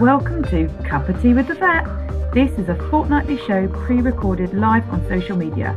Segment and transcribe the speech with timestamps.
[0.00, 1.86] Welcome to Cup of Tea with the Vet.
[2.34, 5.74] This is a fortnightly show pre recorded live on social media.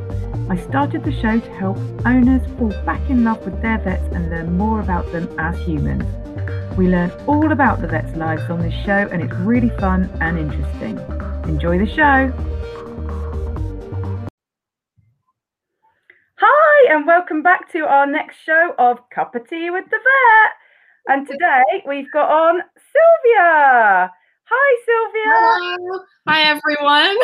[0.49, 4.29] I started the show to help owners fall back in love with their vets and
[4.29, 6.03] learn more about them as humans.
[6.75, 10.37] We learn all about the vets' lives on this show, and it's really fun and
[10.37, 10.97] interesting.
[11.49, 12.33] Enjoy the show.
[16.35, 20.51] Hi, and welcome back to our next show of Cup of Tea with the Vet.
[21.07, 24.11] And today we've got on Sylvia.
[24.51, 25.33] Hi, Sylvia.
[25.35, 25.99] Hello.
[26.27, 27.15] Hi, everyone.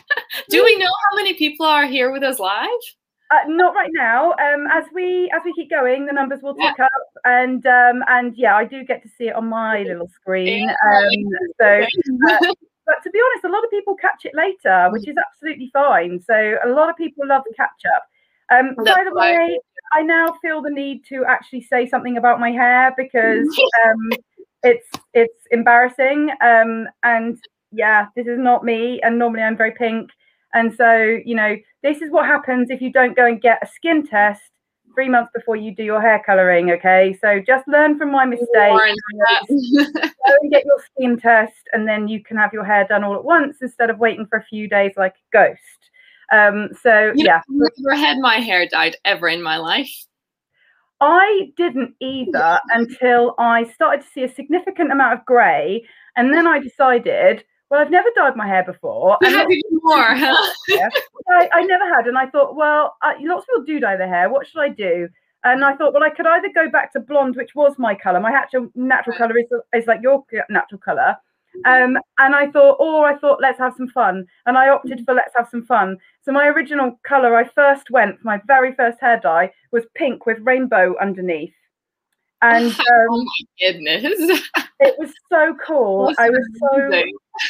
[0.50, 2.68] Do we know how many people are here with us live?
[3.30, 4.32] Uh, not right now.
[4.32, 6.84] Um, as we as we keep going, the numbers will tick yeah.
[6.84, 10.68] up, and um, and yeah, I do get to see it on my little screen.
[10.68, 11.08] Um,
[11.60, 11.86] so,
[12.28, 12.38] uh,
[12.84, 16.20] but to be honest, a lot of people catch it later, which is absolutely fine.
[16.20, 18.04] So a lot of people love the catch up.
[18.52, 19.58] Um, by the way,
[19.94, 23.48] I now feel the need to actually say something about my hair because
[23.86, 24.10] um,
[24.66, 26.30] it's it's embarrassing.
[26.40, 27.38] Um, and
[27.72, 29.00] yeah, this is not me.
[29.02, 30.10] And normally I'm very pink.
[30.54, 33.66] And so you know, this is what happens if you don't go and get a
[33.66, 34.42] skin test
[34.94, 36.70] three months before you do your hair coloring.
[36.70, 38.48] Okay, so just learn from my mistake.
[38.50, 38.78] go
[40.40, 43.24] and get your skin test, and then you can have your hair done all at
[43.24, 45.60] once instead of waiting for a few days like a ghost.
[46.32, 50.06] Um, so you yeah, never had my hair dyed ever in my life.
[51.00, 55.84] I didn't either until I started to see a significant amount of grey,
[56.16, 59.18] and then I decided, well, I've never dyed my hair before.
[59.20, 59.48] You have
[59.82, 60.50] more, huh?
[61.28, 64.08] I, I, never had, and I thought, well, uh, lots of people do dye their
[64.08, 64.30] hair.
[64.30, 65.08] What should I do?
[65.44, 68.20] And I thought, well, I could either go back to blonde, which was my colour.
[68.20, 71.16] My actual natural colour is, is like your natural colour,
[71.64, 74.26] um, and I thought, or I thought, let's have some fun.
[74.46, 75.98] And I opted for let's have some fun.
[76.22, 80.26] So my original colour I first went for my very first hair dye was pink
[80.26, 81.54] with rainbow underneath.
[82.42, 84.42] And um, oh my goodness.
[84.80, 86.12] it was so cool.
[86.18, 87.02] I was so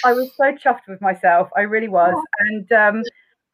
[0.04, 1.48] I was so chuffed with myself.
[1.56, 2.14] I really was.
[2.16, 2.24] Oh.
[2.40, 3.02] And um,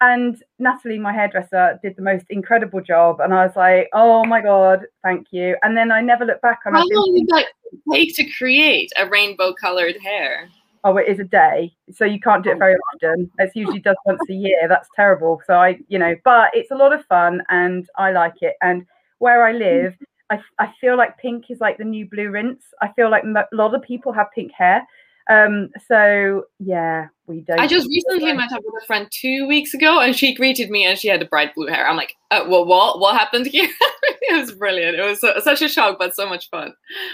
[0.03, 4.41] and Natalie, my hairdresser, did the most incredible job, and I was like, "Oh my
[4.43, 6.75] god, thank you!" And then I never looked back on.
[6.75, 7.47] How long did that
[7.93, 10.49] take to create a rainbow-colored hair?
[10.83, 12.59] Oh, it is a day, so you can't do it oh.
[12.59, 13.31] very often.
[13.39, 14.67] It's usually does once a year.
[14.69, 15.41] That's terrible.
[15.47, 18.57] So I, you know, but it's a lot of fun, and I like it.
[18.61, 18.85] And
[19.21, 19.61] where I mm.
[19.61, 19.97] live,
[20.31, 22.65] I, I feel like pink is like the new blue rinse.
[22.81, 24.85] I feel like a lot of people have pink hair.
[25.31, 27.61] Um, so yeah, we don't.
[27.61, 30.85] I just recently met up with a friend two weeks ago, and she greeted me,
[30.85, 31.89] and she had the bright blue hair.
[31.89, 32.99] I'm like, uh, well, what?
[32.99, 33.69] What happened here?
[34.03, 34.99] it was brilliant.
[34.99, 36.73] It was so, such a shock, but so much fun.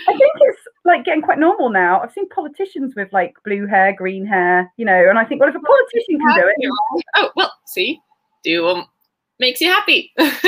[0.08, 2.00] I think it's like getting quite normal now.
[2.00, 5.50] I've seen politicians with like blue hair, green hair, you know, and I think, well,
[5.50, 6.70] if a politician can do it,
[7.16, 8.00] oh well, see,
[8.42, 8.86] do um,
[9.40, 10.12] makes you happy.
[10.18, 10.46] exactly.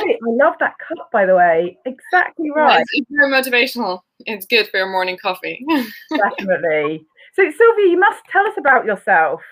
[0.00, 1.78] I love that cup, by the way.
[1.84, 2.80] Exactly right.
[2.80, 4.00] It's, it's very motivational.
[4.20, 5.64] It's good for your morning coffee.
[6.10, 7.04] Definitely.
[7.34, 9.42] So, Sylvia, you must tell us about yourself.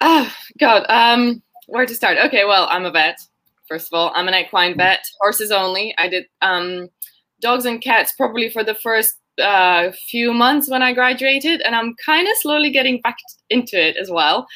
[0.00, 2.18] Oh God, um, where to start?
[2.26, 3.18] Okay, well, I'm a vet.
[3.66, 5.94] First of all, I'm an equine vet, horses only.
[5.98, 6.88] I did um,
[7.40, 11.94] dogs and cats probably for the first uh, few months when I graduated, and I'm
[12.04, 13.16] kind of slowly getting back
[13.50, 14.46] into it as well.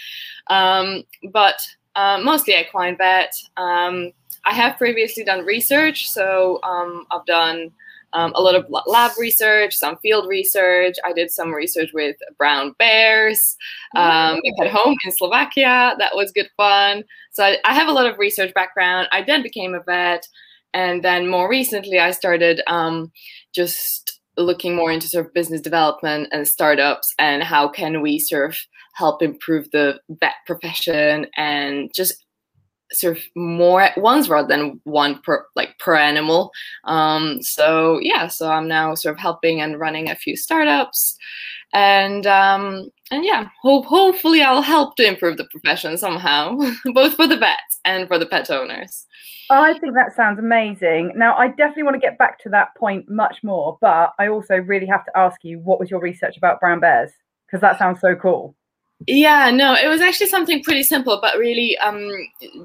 [0.48, 1.56] Um, but
[1.94, 3.34] uh, mostly equine vet.
[3.56, 4.12] Um,
[4.44, 7.70] I have previously done research, so um, I've done
[8.12, 10.96] um, a lot of lab research, some field research.
[11.04, 13.56] I did some research with brown bears
[13.96, 15.94] um, at home in Slovakia.
[15.98, 17.04] That was good fun.
[17.32, 19.08] So I, I, have a lot of research background.
[19.12, 20.26] I then became a vet,
[20.74, 23.12] and then more recently, I started um,
[23.54, 28.50] just looking more into sort of business development and startups and how can we sort
[28.50, 28.58] of
[28.94, 32.24] help improve the vet profession and just
[32.92, 36.50] sort of more at once rather than one per like per animal
[36.84, 41.16] um, so yeah so i'm now sort of helping and running a few startups
[41.72, 46.56] and um, and yeah hope hopefully i'll help to improve the profession somehow
[46.92, 49.06] both for the vets and for the pet owners
[49.50, 51.12] I think that sounds amazing.
[51.14, 54.56] Now, I definitely want to get back to that point much more, but I also
[54.56, 57.10] really have to ask you what was your research about brown bears?
[57.46, 58.56] Because that sounds so cool.
[59.06, 62.08] Yeah, no, it was actually something pretty simple, but really, um,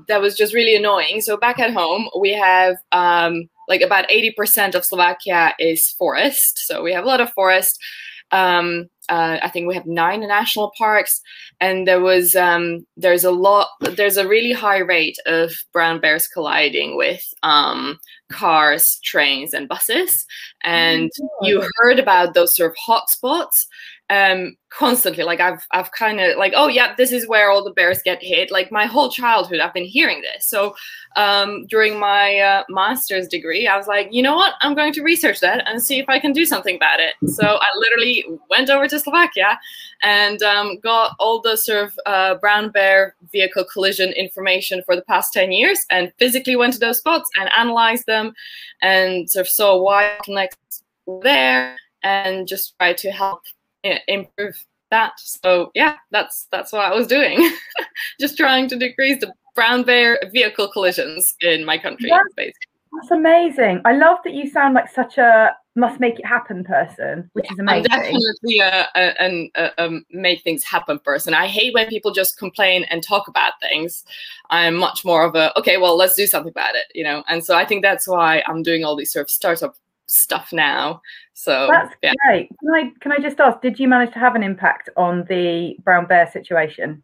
[0.08, 1.22] that was just really annoying.
[1.22, 6.60] So back at home, we have um, like about 80% of Slovakia is forest.
[6.68, 7.80] So we have a lot of forest.
[8.32, 11.22] Um, uh, I think we have nine national parks,
[11.62, 16.28] and there was um, there's a lot there's a really high rate of brown bears
[16.28, 17.98] colliding with um,
[18.30, 20.26] cars, trains, and buses.
[20.62, 21.10] And
[21.42, 23.66] you heard about those sort of hotspots,
[24.10, 27.72] um constantly like i've i've kind of like oh yeah this is where all the
[27.72, 28.52] bears get hit.
[28.52, 30.48] Like my whole childhood i've been hearing this.
[30.48, 30.76] So
[31.16, 34.54] um during my uh, master's degree i was like you know what?
[34.62, 37.16] I'm going to research that and see if i can do something about it.
[37.30, 39.60] So i literally went over to slovakia
[40.04, 45.02] and um, got all the sort of uh, brown bear vehicle collision information for the
[45.02, 48.34] past 10 years and physically went to those spots and analyzed them
[48.82, 50.84] and sort of saw why connects
[51.22, 53.42] there and just try to help
[54.08, 54.56] improve
[54.92, 55.14] that.
[55.20, 57.50] So yeah, that's that's what I was doing,
[58.20, 62.10] just trying to decrease the brown bear vehicle collisions in my country.
[62.10, 62.54] That's,
[62.94, 63.82] that's amazing.
[63.86, 67.60] I love that you sound like such a must make it happen person, which is
[67.60, 67.92] amazing.
[67.92, 71.34] I'm definitely a, a, a, a, make things happen person.
[71.34, 74.04] I hate when people just complain and talk about things.
[74.50, 77.24] I'm much more of a okay, well, let's do something about it, you know.
[77.28, 79.76] And so I think that's why I'm doing all these sort of startup
[80.08, 81.02] stuff now.
[81.34, 82.14] So that's yeah.
[82.26, 82.50] great.
[82.60, 85.76] Can I can I just ask, did you manage to have an impact on the
[85.84, 87.04] brown bear situation?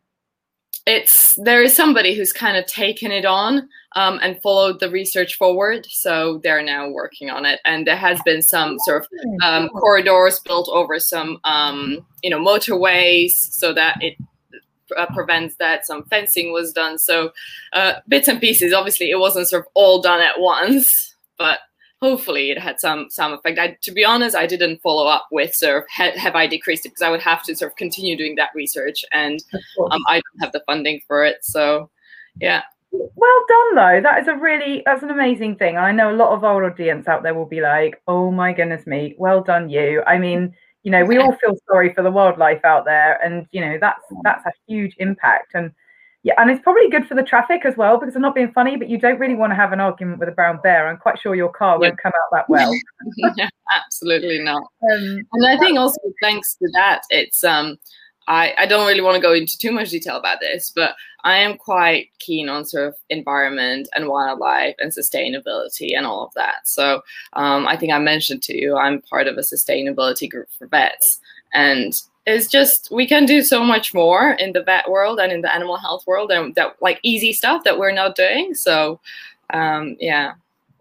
[0.85, 5.37] It's there is somebody who's kind of taken it on um, and followed the research
[5.37, 5.85] forward.
[5.89, 9.09] So they're now working on it, and there has been some sort of
[9.43, 14.17] um, corridors built over some um, you know motorways so that it
[14.97, 15.85] uh, prevents that.
[15.85, 17.31] Some fencing was done, so
[17.71, 18.73] uh, bits and pieces.
[18.73, 21.59] Obviously, it wasn't sort of all done at once, but
[22.03, 23.57] hopefully it had some some effect.
[23.57, 26.85] I, to be honest, I didn't follow up with sort of ha- have I decreased
[26.85, 29.41] it because I would have to sort of continue doing that research, and
[29.89, 31.37] um, I don't have the funding for it.
[31.41, 31.89] So,
[32.41, 32.63] yeah.
[32.91, 34.01] Well done, though.
[34.01, 35.77] That is a really that's an amazing thing.
[35.77, 38.85] I know a lot of our audience out there will be like, "Oh my goodness
[38.85, 40.53] me, well done, you." I mean,
[40.83, 44.03] you know, we all feel sorry for the wildlife out there, and you know that's
[44.23, 45.71] that's a huge impact and
[46.23, 48.77] yeah, and it's probably good for the traffic as well because I'm not being funny,
[48.77, 50.87] but you don't really want to have an argument with a brown bear.
[50.87, 52.73] I'm quite sure your car won't come out that well.
[53.35, 54.63] yeah, absolutely not.
[54.89, 57.77] Um, and I think also thanks to that, it's um,
[58.29, 61.35] I I don't really want to go into too much detail about this, but I
[61.39, 66.65] am quite keen on sort of environment and wildlife and sustainability and all of that.
[66.65, 67.01] So
[67.33, 71.19] um, I think I mentioned to you, I'm part of a sustainability group for vets,
[71.53, 71.93] and
[72.25, 75.53] it's just we can do so much more in the vet world and in the
[75.53, 78.99] animal health world and that like easy stuff that we're not doing so
[79.53, 80.33] um yeah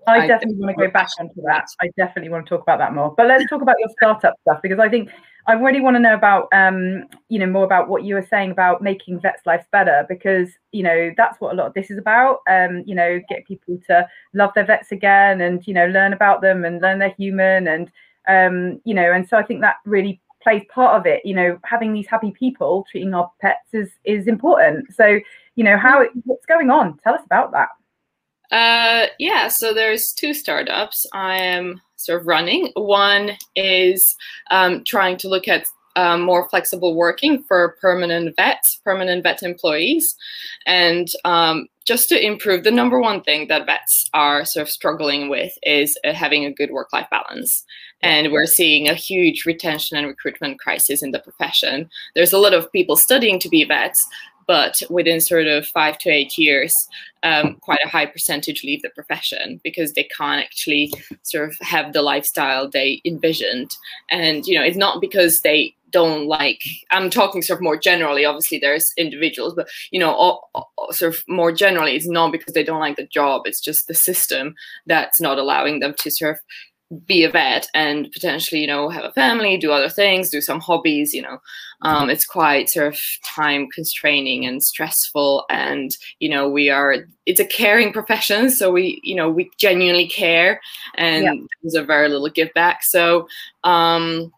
[0.07, 1.67] I, I definitely want to go back onto that.
[1.81, 3.15] I definitely want to talk about that more.
[3.17, 5.11] But let's talk about your startup stuff because I think
[5.47, 8.51] I really want to know about um, you know, more about what you were saying
[8.51, 11.99] about making vets' lives better because you know that's what a lot of this is
[11.99, 12.41] about.
[12.49, 16.41] Um, you know, get people to love their vets again and you know learn about
[16.41, 17.91] them and learn they're human and
[18.29, 21.25] um, you know, and so I think that really plays part of it.
[21.25, 24.95] You know, having these happy people treating our pets is is important.
[24.95, 25.21] So,
[25.57, 26.99] you know, how what's going on?
[26.99, 27.69] Tell us about that.
[28.51, 32.71] Uh, yeah, so there's two startups I am sort of running.
[32.75, 34.15] One is
[34.51, 35.65] um, trying to look at
[35.97, 40.15] um, more flexible working for permanent vets, permanent vet employees,
[40.67, 45.29] and um, just to improve the number one thing that vets are sort of struggling
[45.29, 47.65] with is uh, having a good work-life balance
[48.03, 51.89] and we're seeing a huge retention and recruitment crisis in the profession.
[52.15, 54.07] There's a lot of people studying to be vets
[54.47, 56.75] but within sort of five to eight years
[57.23, 61.93] um, quite a high percentage leave the profession because they can't actually sort of have
[61.93, 63.71] the lifestyle they envisioned.
[64.11, 68.25] And you know it's not because they don't like i'm talking sort of more generally
[68.25, 72.55] obviously there's individuals but you know all, all, sort of more generally it's not because
[72.55, 74.55] they don't like the job it's just the system
[74.87, 76.41] that's not allowing them to sort of
[77.07, 80.61] be a vet and potentially you know have a family do other things do some
[80.61, 81.39] hobbies you know
[81.85, 87.41] um, it's quite sort of time constraining and stressful and you know we are it's
[87.41, 90.61] a caring profession so we you know we genuinely care
[90.97, 91.35] and yeah.
[91.63, 93.27] there's a very little give back so
[93.65, 94.33] um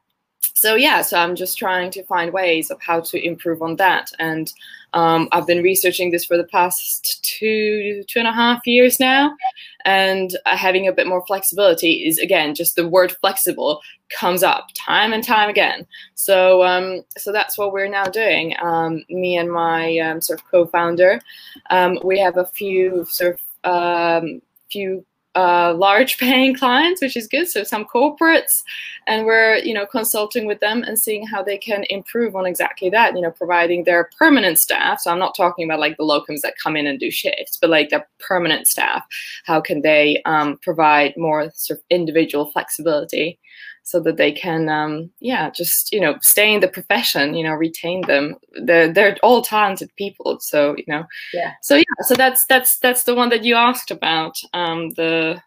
[0.64, 4.10] so yeah, so I'm just trying to find ways of how to improve on that.
[4.18, 4.50] And
[4.94, 9.36] um, I've been researching this for the past two, two and a half years now.
[9.84, 14.68] And uh, having a bit more flexibility is again, just the word flexible comes up
[14.74, 15.86] time and time again.
[16.14, 18.56] So, um, so that's what we're now doing.
[18.62, 21.20] Um, me and my um, sort of co-founder,
[21.68, 24.40] um, we have a few sort of um,
[24.70, 27.48] few uh, large paying clients, which is good.
[27.48, 28.62] So some corporates,
[29.06, 32.90] and we're you know consulting with them and seeing how they can improve on exactly
[32.90, 33.14] that.
[33.14, 35.00] You know, providing their permanent staff.
[35.00, 37.70] So I'm not talking about like the locums that come in and do shifts, but
[37.70, 39.04] like the permanent staff.
[39.44, 43.38] How can they um, provide more sort of individual flexibility?
[43.84, 47.52] So that they can um, yeah just you know stay in the profession you know
[47.52, 48.36] retain them.
[48.62, 51.04] They're, they're all talented people so you know.
[51.32, 51.52] Yeah.
[51.62, 55.40] So yeah so that's that's that's the one that you asked about um, the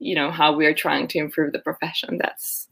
[0.00, 2.18] you know how we're trying to improve the profession.
[2.18, 2.68] That's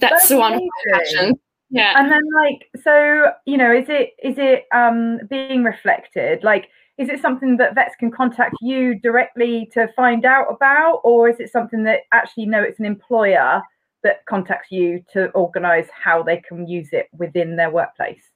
[0.00, 0.60] that's, that's the one
[0.92, 1.34] passion.
[1.70, 1.94] Yeah.
[1.96, 6.44] And then like so, you know, is it is it um being reflected?
[6.44, 11.28] Like is it something that vets can contact you directly to find out about or
[11.28, 13.60] is it something that actually no it's an employer
[14.04, 18.33] that contacts you to organize how they can use it within their workplace?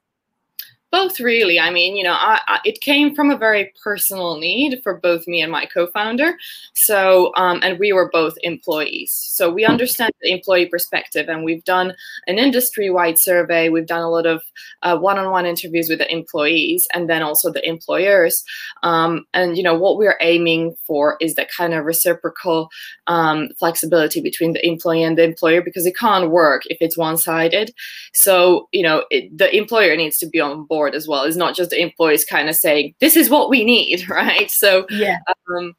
[0.90, 1.60] Both really.
[1.60, 5.26] I mean you know I, I, it came from a very personal need for both
[5.26, 6.36] me and my co-founder.
[6.74, 9.12] So um, and we were both employees.
[9.12, 11.94] So we understand the employee perspective and we've done
[12.26, 13.68] an industry-wide survey.
[13.68, 14.42] We've done a lot of
[14.82, 18.42] uh, one-on-one interviews with the employees and then also the employers.
[18.82, 22.70] Um, and you know what we're aiming for is that kind of reciprocal
[23.06, 27.72] um, flexibility between the employee and the employer because it can't work if it's one-sided.
[28.12, 31.24] So you know it, the employer needs to be on board board as well.
[31.24, 34.48] It's not just the employees kind of saying, this is what we need, right?
[34.50, 35.18] So, yeah.
[35.50, 35.74] Um,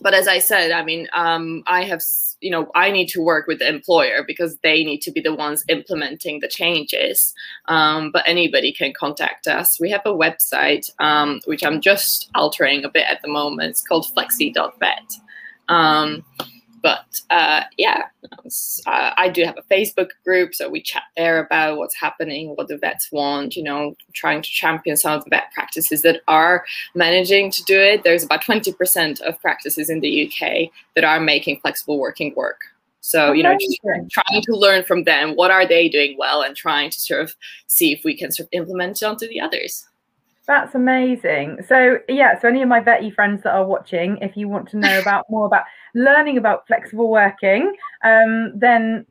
[0.00, 2.02] but as I said, I mean, um, I have,
[2.40, 5.34] you know, I need to work with the employer because they need to be the
[5.34, 7.34] ones implementing the changes.
[7.66, 9.80] Um, but anybody can contact us.
[9.80, 13.70] We have a website, um, which I'm just altering a bit at the moment.
[13.70, 15.12] It's called flexi.vet.
[15.68, 16.24] Um,
[16.82, 18.04] but uh, yeah,
[18.86, 22.68] uh, I do have a Facebook group, so we chat there about what's happening, what
[22.68, 26.64] the vets want, you know, trying to champion some of the vet practices that are
[26.94, 28.04] managing to do it.
[28.04, 32.60] There's about 20% of practices in the UK that are making flexible working work.
[33.00, 33.80] So, you know, just
[34.10, 37.36] trying to learn from them, what are they doing well, and trying to sort of
[37.68, 39.86] see if we can sort of implement it onto the others.
[40.46, 41.58] That's amazing.
[41.68, 44.76] So yeah, so any of my vetty friends that are watching, if you want to
[44.76, 45.64] know about more about
[45.96, 47.74] learning about flexible working,
[48.04, 49.04] um, then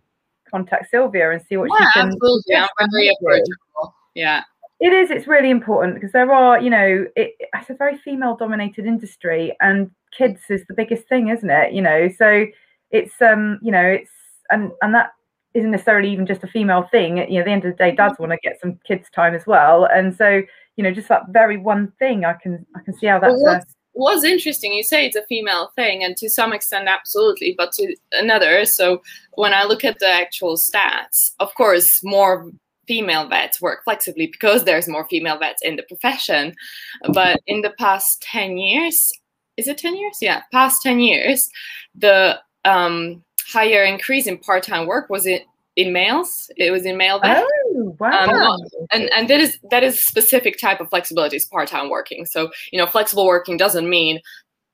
[0.49, 2.07] contact Sylvia and see what yeah, she can.
[2.07, 3.95] Absolutely, I'm very approachable.
[4.13, 4.43] Yeah.
[4.81, 5.09] It is.
[5.09, 9.89] It's really important because there are, you know, it, it's a very female-dominated industry, and
[10.15, 11.71] kids is the biggest thing, isn't it?
[11.71, 12.45] You know, so
[12.91, 14.11] it's, um, you know, it's
[14.49, 15.11] and and that
[15.53, 17.17] isn't necessarily even just a female thing.
[17.17, 19.33] You know, at the end of the day, dads want to get some kids time
[19.33, 20.43] as well, and so
[20.75, 23.41] you know, just that very one thing, I can I can see how that's.
[23.41, 23.63] Well,
[23.95, 24.73] was interesting.
[24.73, 28.65] You say it's a female thing, and to some extent, absolutely, but to another.
[28.65, 29.01] So
[29.33, 32.51] when I look at the actual stats, of course, more
[32.87, 36.53] female vets work flexibly because there's more female vets in the profession.
[37.13, 39.11] But in the past 10 years,
[39.57, 40.17] is it 10 years?
[40.21, 41.49] Yeah, past 10 years,
[41.95, 45.39] the um, higher increase in part time work was in,
[45.75, 46.50] in males.
[46.58, 47.46] It was in male vets.
[47.46, 48.27] Oh, wow.
[48.27, 52.25] Um, and and that is that is specific type of flexibility is part-time working.
[52.25, 54.22] So, you know, flexible working doesn't mean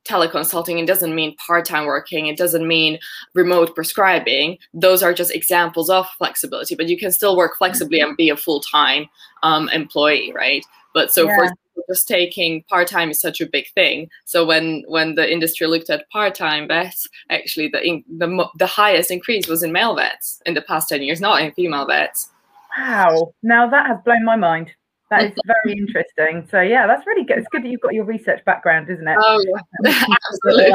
[0.05, 2.97] teleconsulting it doesn't mean part-time working it doesn't mean
[3.35, 8.17] remote prescribing those are just examples of flexibility but you can still work flexibly and
[8.17, 9.05] be a full-time
[9.43, 10.65] um, employee right
[10.95, 11.35] but so yeah.
[11.35, 11.53] for
[11.89, 16.09] just taking part-time is such a big thing so when when the industry looked at
[16.09, 20.89] part-time vets actually the the, the highest increase was in male vets in the past
[20.89, 22.29] 10 years not in female vets
[22.77, 23.33] Wow.
[23.43, 24.71] Now that has blown my mind.
[25.09, 26.47] That is very interesting.
[26.49, 27.39] So yeah, that's really good.
[27.39, 29.17] It's good that you've got your research background, isn't it?
[29.19, 29.43] Oh
[29.83, 30.71] yeah, absolutely.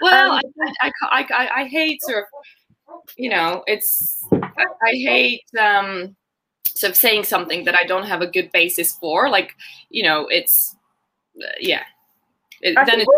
[0.00, 0.40] Well, um,
[0.80, 6.14] I, I, I, I, hate sort of, you know, it's I hate um,
[6.74, 9.28] sort of saying something that I don't have a good basis for.
[9.28, 9.54] Like,
[9.90, 10.76] you know, it's
[11.40, 11.82] uh, yeah.
[12.60, 13.10] It, then, it's,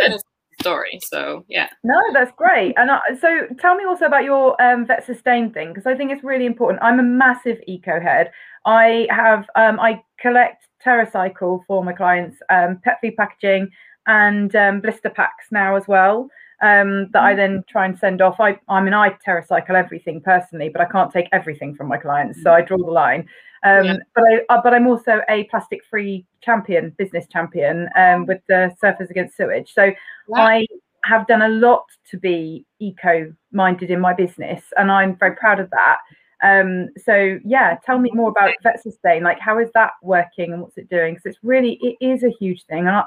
[0.00, 0.24] then it's
[0.60, 0.98] story.
[1.02, 1.68] So yeah.
[1.84, 2.74] No, that's great.
[2.76, 6.10] And uh, so tell me also about your um, vet sustain thing because I think
[6.10, 6.82] it's really important.
[6.82, 8.30] I'm a massive eco head.
[8.66, 13.70] I have um, I collect TerraCycle for my clients, um, pet food packaging,
[14.06, 16.28] and um, blister packs now as well.
[16.60, 18.40] Um, that I then try and send off.
[18.40, 22.42] I, I mean, I TerraCycle everything personally, but I can't take everything from my clients,
[22.42, 23.28] so I draw the line.
[23.62, 23.96] Um, yeah.
[24.14, 29.10] But I, uh, but I'm also a plastic-free champion, business champion, um, with the Surfers
[29.10, 29.72] Against Sewage.
[29.72, 29.92] So.
[30.34, 30.66] I
[31.04, 35.70] have done a lot to be eco-minded in my business, and I'm very proud of
[35.70, 35.98] that.
[36.42, 39.22] Um, so yeah, tell me more about Vet Sustain.
[39.22, 41.14] Like, how is that working, and what's it doing?
[41.14, 42.80] Because it's really it is a huge thing.
[42.86, 43.04] And I,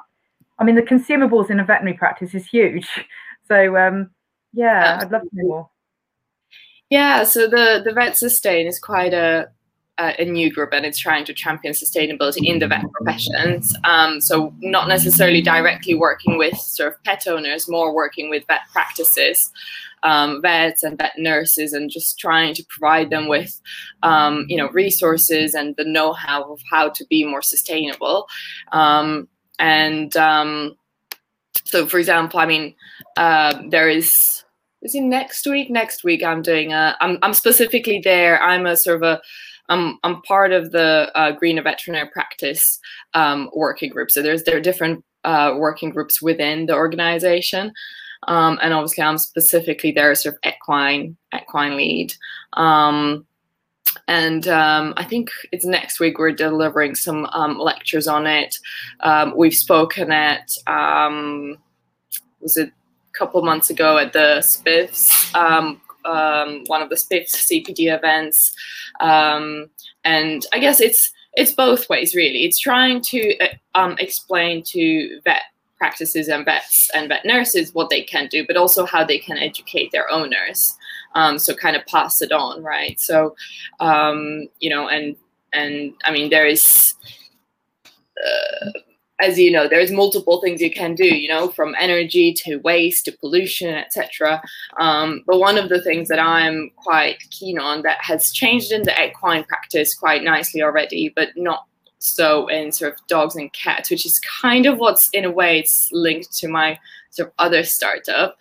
[0.59, 2.87] I mean, the consumables in a veterinary practice is huge.
[3.47, 4.11] So um,
[4.53, 5.69] yeah, I'd love to know more.
[6.89, 9.49] Yeah, so the the Vet Sustain is quite a
[9.97, 13.75] a new group and it's trying to champion sustainability in the vet professions.
[13.83, 18.61] Um, so not necessarily directly working with sort of pet owners, more working with vet
[18.71, 19.51] practices,
[20.03, 23.59] um, vets and vet nurses, and just trying to provide them with,
[24.01, 28.27] um, you know, resources and the know-how of how to be more sustainable.
[28.71, 29.27] Um,
[29.59, 30.75] and um,
[31.65, 32.73] so, for example, I mean,
[33.17, 34.43] uh, there is
[34.81, 35.69] is it next week?
[35.69, 36.97] Next week, I'm doing a.
[37.01, 38.41] I'm I'm specifically there.
[38.41, 39.21] I'm a sort of a
[39.69, 42.79] I'm I'm part of the uh, Greener Veterinary Practice
[43.13, 44.11] um, working group.
[44.11, 47.71] So there's there are different uh, working groups within the organization,
[48.27, 52.13] um, and obviously I'm specifically there as sort of equine equine lead.
[52.53, 53.25] Um,
[54.07, 58.55] and um, I think it's next week we're delivering some um, lectures on it.
[59.01, 61.57] Um, we've spoken at um,
[62.39, 62.71] was it
[63.21, 68.55] couple months ago at the SPVS, um, um, one of the SPVS CPD events,
[68.99, 72.43] and I guess it's it's both ways really.
[72.45, 73.37] It's trying to
[73.75, 75.43] uh, explain to vet
[75.77, 79.37] practices and vets and vet nurses what they can do, but also how they can
[79.37, 80.77] educate their owners.
[81.13, 82.99] Um, so kind of pass it on, right?
[82.99, 83.35] So,
[83.79, 85.15] um, you know, and
[85.53, 86.95] and I mean, there is,
[87.85, 88.71] uh,
[89.21, 93.05] as you know, there's multiple things you can do, you know, from energy to waste
[93.05, 94.41] to pollution, etc.
[94.79, 98.83] Um, but one of the things that I'm quite keen on that has changed in
[98.83, 101.65] the equine practice quite nicely already, but not
[101.99, 105.59] so in sort of dogs and cats, which is kind of what's in a way
[105.59, 106.79] it's linked to my
[107.11, 108.37] sort of other startup,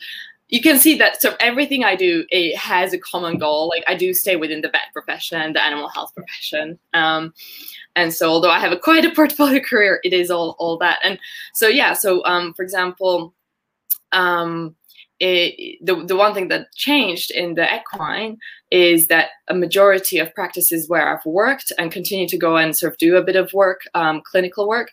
[0.51, 3.69] you can see that of everything I do it has a common goal.
[3.69, 6.79] Like I do stay within the vet profession the animal health profession.
[6.93, 7.33] Um,
[7.97, 10.99] and so although I have a quite a portfolio career, it is all all that.
[11.05, 11.19] And
[11.55, 13.35] so yeah, so um, for example,
[14.13, 14.75] um,
[15.21, 18.39] the, the one thing that changed in the equine
[18.71, 22.93] is that a majority of practices where I've worked and continue to go and sort
[22.93, 24.93] of do a bit of work, um, clinical work,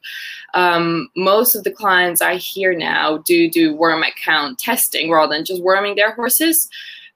[0.54, 5.34] um, most of the clients I hear now do do worm egg count testing rather
[5.34, 6.68] than just worming their horses.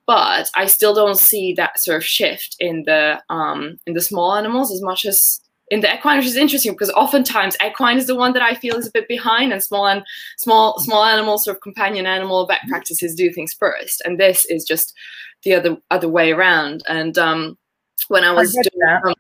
[0.08, 4.36] But I still don't see that sort of shift in the um, in the small
[4.36, 5.42] animals as much as
[5.72, 8.76] in the equine, which is interesting because oftentimes equine is the one that I feel
[8.76, 10.04] is a bit behind, and small and
[10.38, 14.66] small small animals, sort of companion animal vet practices do things first, and this is
[14.66, 14.94] just
[15.44, 16.84] the other other way around.
[16.88, 17.58] And um,
[18.10, 19.16] when I was I doing, um,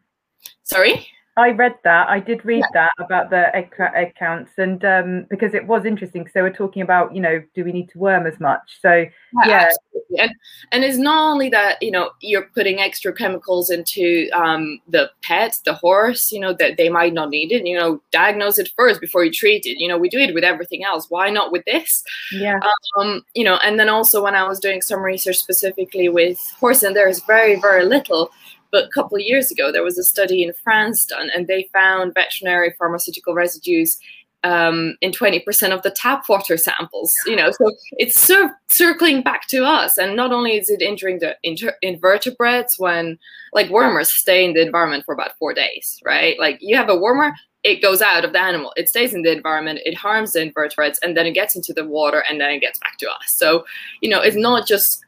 [0.63, 1.07] sorry.
[1.37, 2.09] I read that.
[2.09, 2.87] I did read yeah.
[2.87, 6.51] that about the egg, egg counts, and um, because it was interesting, because they were
[6.51, 8.79] talking about, you know, do we need to worm as much?
[8.81, 9.05] So
[9.45, 9.69] yeah,
[10.09, 10.23] yeah.
[10.23, 10.31] and
[10.73, 15.55] and it's not only that you know you're putting extra chemicals into um, the pet,
[15.63, 17.65] the horse, you know, that they might not need it.
[17.65, 19.79] You know, diagnose it first before you treat it.
[19.79, 21.05] You know, we do it with everything else.
[21.09, 22.03] Why not with this?
[22.33, 22.59] Yeah.
[22.97, 26.83] Um, you know, and then also when I was doing some research specifically with horse,
[26.83, 28.31] and there is very very little
[28.71, 31.69] but a couple of years ago, there was a study in France done, and they
[31.73, 33.97] found veterinary pharmaceutical residues
[34.43, 37.11] um, in 20% of the tap water samples.
[37.25, 41.19] You know, so it's cir- circling back to us, and not only is it injuring
[41.19, 41.35] the
[41.81, 43.19] invertebrates when,
[43.53, 46.39] like, wormers stay in the environment for about four days, right?
[46.39, 49.31] Like, you have a wormer, it goes out of the animal, it stays in the
[49.31, 52.59] environment, it harms the invertebrates, and then it gets into the water, and then it
[52.59, 53.25] gets back to us.
[53.37, 53.65] So,
[54.01, 55.05] you know, it's not just,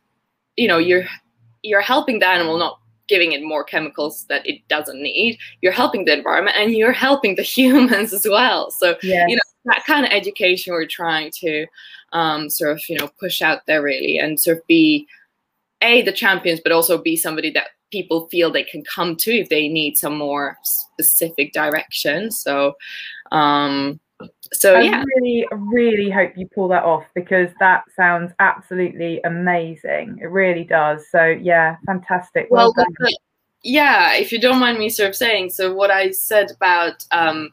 [0.57, 1.05] you know, you're
[1.63, 5.37] you're helping the animal, not giving it more chemicals that it doesn't need.
[5.61, 8.71] You're helping the environment and you're helping the humans as well.
[8.71, 9.25] So yes.
[9.29, 11.65] you know that kind of education we're trying to
[12.11, 15.07] um, sort of you know push out there really and sort of be
[15.81, 19.49] a the champions but also be somebody that people feel they can come to if
[19.49, 22.31] they need some more specific direction.
[22.31, 22.73] So
[23.31, 23.99] um
[24.53, 25.03] so I yeah.
[25.15, 30.19] really, really hope you pull that off because that sounds absolutely amazing.
[30.21, 31.05] It really does.
[31.11, 32.47] So yeah, fantastic.
[32.49, 33.13] Well, well done.
[33.63, 37.49] yeah, if you don't mind me sort of saying, so what I said about um,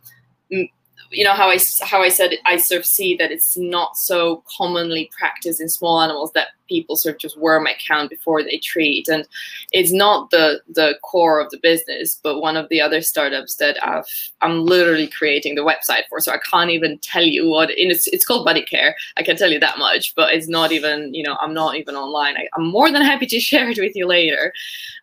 [1.11, 4.43] you know how I how I said I sort of see that it's not so
[4.57, 8.59] commonly practiced in small animals that people sort of just worm egg count before they
[8.59, 9.27] treat, and
[9.73, 13.77] it's not the the core of the business, but one of the other startups that
[13.85, 14.05] I've
[14.41, 18.25] I'm literally creating the website for, so I can't even tell you what it's it's
[18.25, 18.95] called Buddy Care.
[19.17, 21.97] I can tell you that much, but it's not even you know I'm not even
[21.97, 22.37] online.
[22.37, 24.53] I, am more than happy to share it with you later.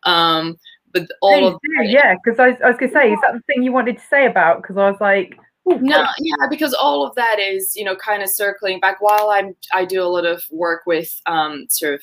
[0.04, 0.58] Um,
[0.94, 3.74] but all of yeah, because I, I was gonna say, is that the thing you
[3.74, 4.62] wanted to say about?
[4.62, 5.38] Because I was like
[5.82, 9.02] no yeah because all of that is you know kind of circling back.
[9.02, 12.02] While i'm i do a lot of work with um sort of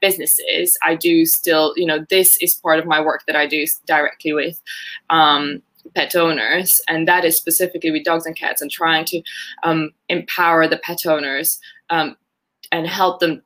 [0.00, 3.66] businesses i do still you know this is part of my work that i do
[3.86, 4.60] directly with
[5.10, 5.62] um
[5.94, 9.22] pet owners and that is specifically with dogs and cats and trying to
[9.62, 11.58] um, empower the pet owners
[11.90, 12.16] um,
[12.72, 13.42] and help them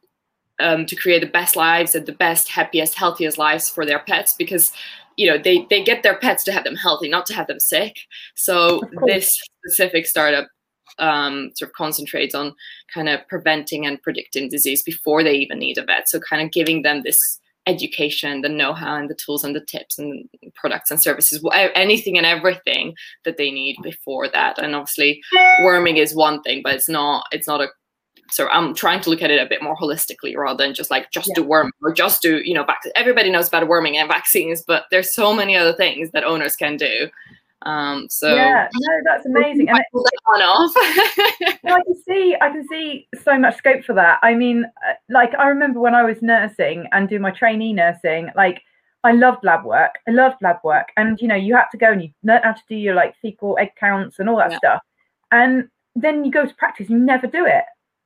[0.61, 4.35] um, to create the best lives and the best happiest healthiest lives for their pets
[4.35, 4.73] because
[5.17, 7.61] you know they they get their pets to have them healthy not to have them
[7.61, 7.97] sick.
[8.35, 9.29] So this
[9.65, 10.49] specific startup
[10.99, 12.55] um, sort of concentrates on
[12.93, 16.09] kind of preventing and predicting disease before they even need a vet.
[16.09, 17.19] So kind of giving them this
[17.69, 21.41] education the know-how and the tools and the tips and products and services
[21.77, 22.93] anything and everything
[23.25, 24.59] that they need before that.
[24.59, 25.23] And obviously
[25.63, 27.69] worming is one thing but it's not it's not a
[28.33, 31.11] so I'm trying to look at it a bit more holistically rather than just like
[31.11, 31.35] just yeah.
[31.37, 34.87] do worm or just do you know vac- everybody knows about worming and vaccines, but
[34.91, 37.09] there's so many other things that owners can do.
[37.65, 39.69] Um, so yeah, no, that's amazing.
[39.69, 39.85] And it,
[40.35, 40.73] on off.
[41.65, 44.19] I can see, I can see so much scope for that.
[44.23, 48.31] I mean, uh, like I remember when I was nursing and doing my trainee nursing,
[48.35, 48.63] like
[49.05, 49.97] I loved lab work.
[50.09, 52.53] I loved lab work, and you know, you had to go and you learn how
[52.53, 54.59] to do your like fecal egg counts and all that yeah.
[54.59, 54.83] stuff,
[55.31, 57.65] and then you go to practice, you never do it.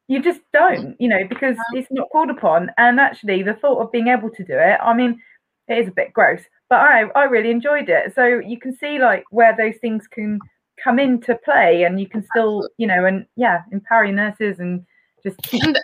[0.09, 2.71] You just don't, you know, because it's not called upon.
[2.79, 5.21] And actually, the thought of being able to do it, I mean,
[5.69, 8.15] it is a bit gross, but I I really enjoyed it.
[8.15, 10.39] So you can see like where those things can
[10.83, 14.85] come into play, and you can still, you know, and yeah, empower your nurses and
[15.25, 15.65] just keep.
[15.65, 15.79] And,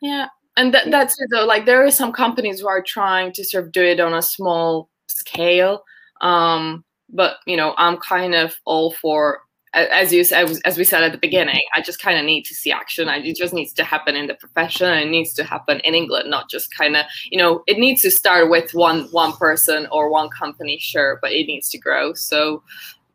[0.00, 3.44] yeah, and th- that's it though like there are some companies who are trying to
[3.44, 5.82] sort of do it on a small scale
[6.20, 9.40] um but you know i'm kind of all for
[9.76, 12.54] as you said as we said at the beginning i just kind of need to
[12.54, 13.08] see action.
[13.08, 16.48] It just needs to happen in the profession it needs to happen in england not
[16.48, 20.30] just kind of you know it needs to start with one one person or one
[20.30, 22.12] company sure but it needs to grow.
[22.14, 22.62] So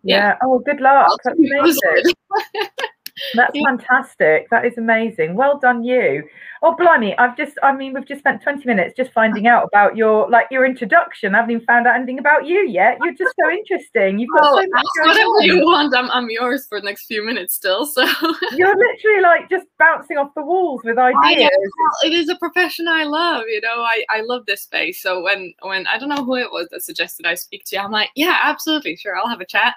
[0.03, 0.37] yeah, yeah.
[0.43, 1.17] oh good luck
[3.35, 3.63] that's amazing that's yeah.
[3.65, 6.23] fantastic that is amazing well done you
[6.63, 7.17] Oh, blimey!
[7.17, 10.45] I've just, I mean, we've just spent 20 minutes just finding out about your, like,
[10.51, 11.33] your introduction.
[11.33, 12.99] I haven't even found out anything about you yet.
[13.03, 14.19] You're just so interesting.
[14.19, 15.95] You've got oh, so much whatever you want.
[15.95, 17.87] I'm, I'm yours for the next few minutes still.
[17.87, 18.03] So
[18.51, 21.49] you're literally like just bouncing off the walls with ideas.
[21.49, 23.45] Well, it is a profession I love.
[23.47, 25.01] You know, I, I love this space.
[25.01, 27.81] So when, when I don't know who it was that suggested I speak to you,
[27.81, 29.73] I'm like, yeah, absolutely, sure, I'll have a chat.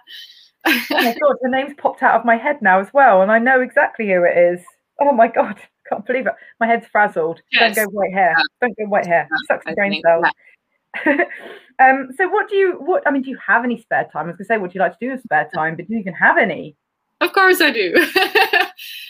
[0.66, 3.38] Oh my god, the name's popped out of my head now as well, and I
[3.38, 4.60] know exactly who it is.
[5.00, 6.32] Oh my god can't believe it.
[6.60, 7.40] My head's frazzled.
[7.52, 7.76] Yes.
[7.76, 8.34] Don't go white hair.
[8.60, 9.28] Don't go white hair.
[9.48, 10.26] Sucks the brain cells.
[11.78, 14.26] um, so what do you what I mean, do you have any spare time?
[14.26, 15.94] I was gonna say what do you like to do in spare time, but do
[15.94, 16.76] you even have any?
[17.20, 17.94] Of course I do.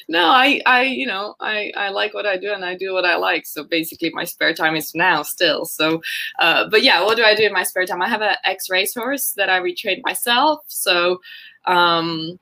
[0.08, 3.04] no, I I you know, I I like what I do and I do what
[3.04, 3.46] I like.
[3.46, 5.64] So basically my spare time is now still.
[5.64, 6.02] So
[6.38, 8.02] uh, but yeah, what do I do in my spare time?
[8.02, 10.60] I have an ex racehorse that I retrained myself.
[10.68, 11.20] So
[11.66, 12.38] um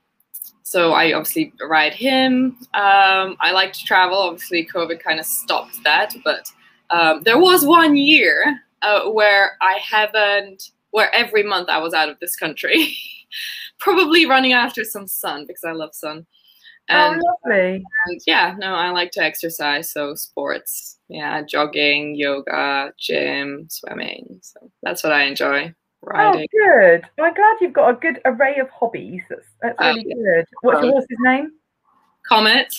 [0.63, 2.57] so I obviously ride him.
[2.73, 4.17] Um, I like to travel.
[4.17, 6.47] Obviously, COVID kind of stopped that, but
[6.89, 12.09] um, there was one year uh, where I haven't, where every month I was out
[12.09, 12.95] of this country,
[13.79, 16.25] probably running after some sun because I love sun.
[16.89, 17.83] Oh, and, oh, lovely.
[18.05, 19.91] And yeah, no, I like to exercise.
[19.91, 24.39] So sports, yeah, jogging, yoga, gym, swimming.
[24.41, 26.47] So that's what I enjoy riding.
[26.53, 27.09] Oh, good.
[27.17, 29.21] Well, I'm glad you've got a good array of hobbies.
[29.29, 30.45] That's, that's really um, good.
[30.61, 31.51] What's your horse's name?
[32.27, 32.73] Comet.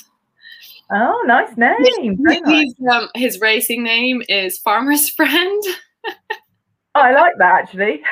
[0.92, 2.18] Oh, nice name.
[2.46, 2.74] His.
[2.90, 5.62] Um, his racing name is Farmer's Friend.
[6.06, 6.10] oh,
[6.94, 8.02] I like that actually.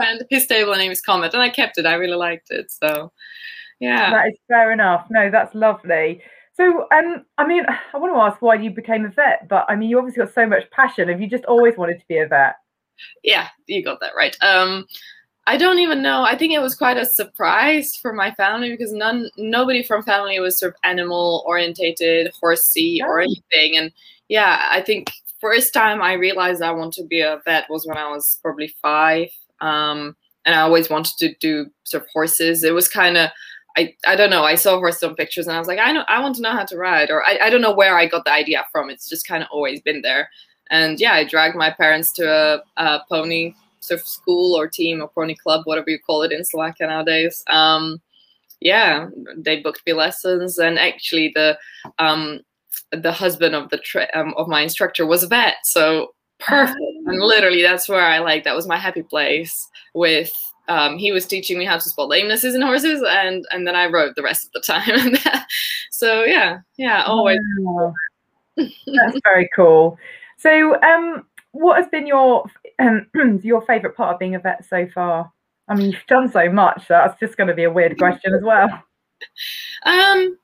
[0.00, 1.86] and His stable name is Comet, and I kept it.
[1.86, 2.70] I really liked it.
[2.70, 3.12] So,
[3.80, 4.10] yeah.
[4.10, 5.06] That is fair enough.
[5.10, 6.22] No, that's lovely.
[6.54, 9.76] So, um, I mean, I want to ask why you became a vet, but I
[9.76, 11.08] mean, you obviously got so much passion.
[11.08, 12.56] Have you just always wanted to be a vet?
[13.22, 14.36] yeah, you got that right.
[14.42, 14.86] Um,
[15.46, 16.22] I don't even know.
[16.22, 20.40] I think it was quite a surprise for my family because none, nobody from family
[20.40, 23.76] was sort of animal orientated, horsey or anything.
[23.76, 23.92] And
[24.28, 27.96] yeah, I think first time I realized I want to be a vet was when
[27.96, 29.28] I was probably five.
[29.60, 32.64] Um, and I always wanted to do sort of horses.
[32.64, 33.30] It was kind of,
[33.76, 34.44] I, I don't know.
[34.44, 36.52] I saw horses on pictures and I was like, I know, I want to know
[36.52, 38.88] how to ride, or I, I don't know where I got the idea from.
[38.88, 40.30] It's just kind of always been there.
[40.70, 45.00] And yeah, I dragged my parents to a, a pony sort of school or team
[45.00, 47.44] or pony club, whatever you call it in Slovakia nowadays.
[47.48, 48.00] Um,
[48.60, 51.58] yeah, they booked me lessons, and actually the
[51.98, 52.40] um,
[52.90, 56.80] the husband of the um, of my instructor was a vet, so perfect.
[57.06, 59.68] And literally, that's where I like that was my happy place.
[59.94, 60.32] With
[60.68, 63.86] um, he was teaching me how to spot lamenesses in horses, and and then I
[63.86, 65.16] rode the rest of the time.
[65.90, 67.38] so yeah, yeah, always.
[67.60, 67.94] Wow.
[68.56, 69.98] That's very cool.
[70.38, 72.44] So, um, what has been your
[72.78, 73.06] um,
[73.42, 75.32] your favourite part of being a vet so far?
[75.68, 76.86] I mean, you've done so much.
[76.86, 78.68] So that's just going to be a weird question as well.
[79.86, 80.36] Um.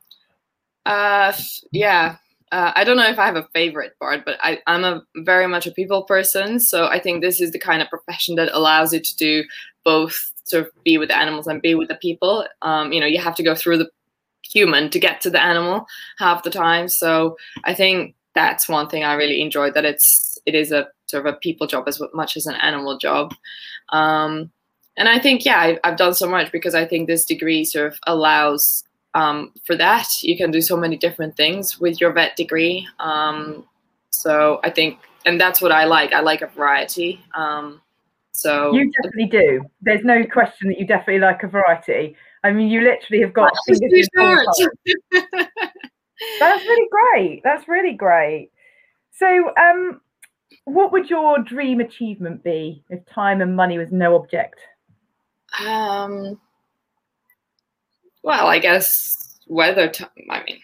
[0.86, 1.32] Uh.
[1.72, 2.16] Yeah.
[2.52, 5.46] Uh, I don't know if I have a favorite part, but I, I'm a very
[5.46, 6.58] much a people person.
[6.58, 9.44] So I think this is the kind of profession that allows you to do
[9.84, 12.46] both sort of be with the animals and be with the people.
[12.62, 13.90] Um, you know, you have to go through the
[14.42, 15.86] human to get to the animal
[16.18, 16.88] half the time.
[16.88, 21.26] So I think that's one thing I really enjoyed that it's it is a sort
[21.26, 23.34] of a people job as much as an animal job.
[23.90, 24.50] Um,
[24.96, 27.92] and I think yeah, I've, I've, done so much because I think this degree sort
[27.92, 30.06] of allows um, for that.
[30.22, 32.86] You can do so many different things with your vet degree.
[32.98, 33.64] Um,
[34.10, 36.12] so I think, and that's what I like.
[36.12, 37.24] I like a variety.
[37.34, 37.80] Um,
[38.32, 39.64] so you definitely do.
[39.82, 42.16] There's no question that you definitely like a variety.
[42.42, 44.08] I mean, you literally have got fingers
[46.38, 47.40] That's really great.
[47.44, 48.50] That's really great.
[49.12, 50.00] So, um,
[50.64, 54.58] what would your dream achievement be if time and money was no object?
[55.64, 56.40] Um,
[58.22, 60.08] well, I guess weather time.
[60.30, 60.60] I mean,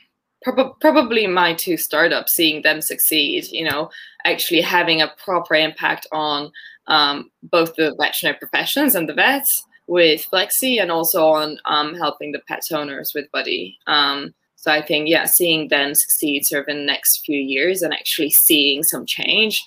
[0.53, 3.91] prob- probably my two startups, seeing them succeed, you know,
[4.25, 6.51] actually having a proper impact on
[6.87, 12.33] um, both the veterinary professions and the vets with Flexi and also on um, helping
[12.33, 13.79] the pet owners with Buddy.
[13.87, 17.83] Um, so I think, yeah, seeing them succeed sort of in the next few years
[17.83, 19.65] and actually seeing some change,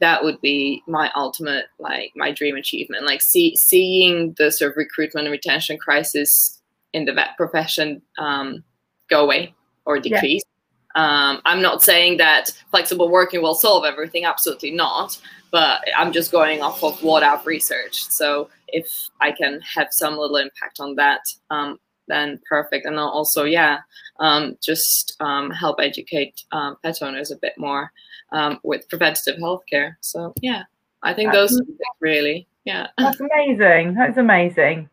[0.00, 3.06] that would be my ultimate, like my dream achievement.
[3.06, 6.60] Like see, seeing the sort of recruitment and retention crisis
[6.92, 8.64] in the vet profession um,
[9.08, 10.42] go away or decrease.
[10.44, 11.28] Yeah.
[11.30, 15.18] Um, I'm not saying that flexible working will solve everything, absolutely not.
[15.50, 18.12] But I'm just going off of what I've researched.
[18.12, 18.86] So if
[19.20, 22.86] I can have some little impact on that, um, then perfect.
[22.86, 23.80] And also, yeah,
[24.18, 27.92] um, just um, help educate um, pet owners a bit more
[28.32, 29.96] um, with preventative healthcare.
[30.00, 30.62] So yeah,
[31.02, 31.60] I think those
[32.00, 32.88] really, yeah.
[32.96, 33.94] That's amazing.
[33.94, 34.88] That's amazing.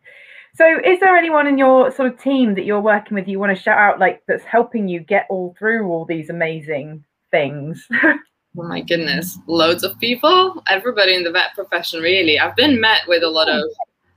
[0.54, 3.56] So, is there anyone in your sort of team that you're working with you want
[3.56, 7.86] to shout out, like that's helping you get all through all these amazing things?
[8.02, 8.18] oh
[8.54, 10.62] my goodness, loads of people.
[10.68, 12.38] Everybody in the vet profession, really.
[12.38, 13.64] I've been met with a lot of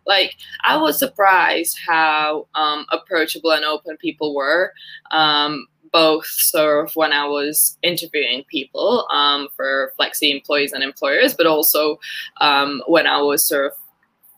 [0.06, 4.74] like I was surprised how um, approachable and open people were.
[5.12, 11.36] Um, both sort of when I was interviewing people um, for Flexi employees and employers,
[11.36, 12.00] but also
[12.42, 13.74] um, when I was sort of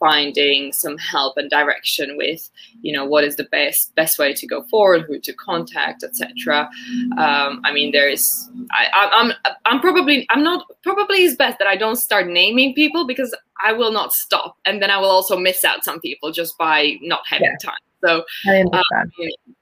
[0.06, 2.50] finding some help and direction with
[2.84, 6.70] you know what is the best best way to go forward who to contact etc
[7.18, 8.24] um, i mean there's
[8.72, 13.08] I, i'm i'm probably i'm not probably is best that i don't start naming people
[13.08, 14.58] because i will not stop.
[14.66, 17.70] And then i will also miss out some people just by not having yeah.
[17.70, 17.84] time.
[18.04, 19.04] So I, um,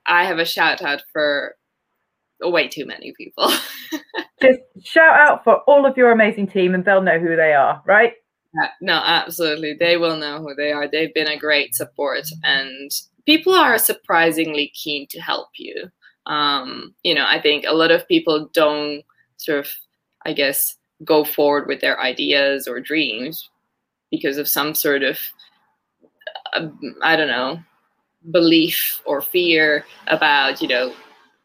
[0.06, 1.56] I have a shout out for
[2.42, 3.50] way too many people.
[4.42, 7.82] Just shout out for all of your amazing team and they'll know who they are
[7.86, 8.14] right
[8.82, 9.76] no, absolutely.
[9.80, 10.88] They will know who they are.
[10.88, 12.92] They've been a great support, and
[13.26, 15.90] people are surprisingly keen to help you.
[16.26, 19.04] Um, you know, I think a lot of people don't
[19.38, 19.72] sort of,
[20.26, 23.50] I guess, go forward with their ideas or dreams
[24.12, 25.20] because of some sort of,
[26.54, 26.68] uh,
[27.02, 27.60] I don't know,
[28.32, 30.94] belief or fear about, you know,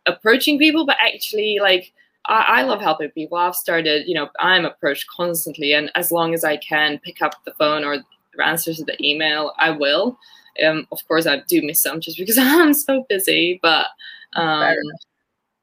[0.06, 1.92] approaching people, but actually, like,
[2.28, 3.38] I, I love helping people.
[3.38, 7.32] I've started, you know, I'm approached constantly, and as long as I can pick up
[7.44, 7.98] the phone or
[8.42, 10.18] answer to the email, I will.
[10.64, 13.86] Um, of course, I do miss some just because I'm so busy, but
[14.34, 14.74] um,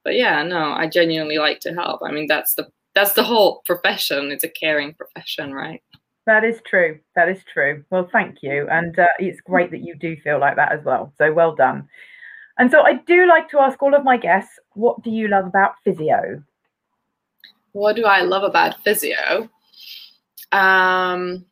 [0.04, 2.02] but yeah, no, I genuinely like to help.
[2.04, 4.32] I mean, that's the that's the whole profession.
[4.32, 5.82] It's a caring profession, right?
[6.26, 7.00] That is true.
[7.16, 7.84] That is true.
[7.92, 11.14] Well, thank you, and uh, it's great that you do feel like that as well.
[11.18, 11.88] So well done.
[12.58, 15.46] And so I do like to ask all of my guests, what do you love
[15.46, 16.42] about physio?
[17.76, 19.50] What do I love about physio?
[20.54, 21.46] Um,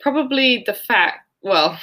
[0.00, 1.78] probably the fact, well,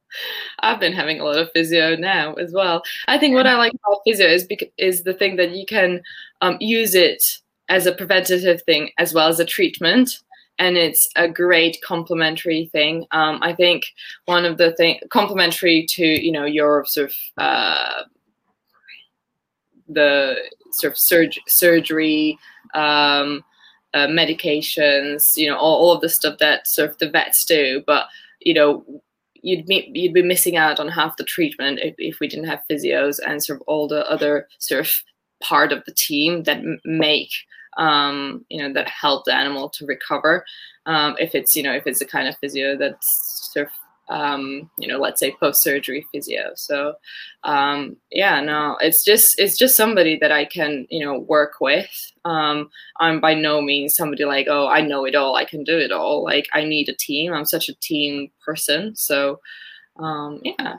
[0.60, 2.82] I've been having a lot of physio now as well.
[3.08, 6.00] I think what I like about physio is because, is the thing that you can
[6.40, 7.22] um, use it
[7.68, 10.18] as a preventative thing as well as a treatment,
[10.58, 13.06] and it's a great complementary thing.
[13.10, 13.84] Um, I think
[14.24, 18.02] one of the thing complementary to you know your sort of uh,
[19.88, 20.36] the
[20.72, 22.38] sort of surg- surgery
[22.74, 23.44] um,
[23.94, 27.82] uh, medications, you know, all, all of the stuff that sort of the vets do.
[27.86, 28.06] But
[28.40, 28.84] you know,
[29.42, 32.62] you'd be you'd be missing out on half the treatment if, if we didn't have
[32.70, 34.92] physios and sort of all the other sort of
[35.42, 37.30] part of the team that make
[37.76, 40.44] um, you know that help the animal to recover.
[40.86, 43.72] Um, if it's you know if it's the kind of physio that's sort of
[44.08, 46.50] um, you know, let's say post-surgery physio.
[46.54, 46.94] So
[47.44, 51.90] um, yeah, no, it's just it's just somebody that I can you know work with.
[52.24, 55.78] Um, I'm by no means somebody like oh I know it all, I can do
[55.78, 56.24] it all.
[56.24, 57.32] Like I need a team.
[57.32, 58.96] I'm such a team person.
[58.96, 59.40] So
[59.96, 60.76] um, yeah.